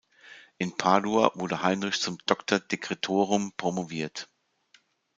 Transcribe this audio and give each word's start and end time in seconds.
In 0.57 0.75
Padua 0.75 1.31
wurde 1.35 1.61
Heinrich 1.61 2.01
zum 2.01 2.17
"doctor 2.25 2.59
decretorum" 2.59 3.53
promoviert. 3.55 4.31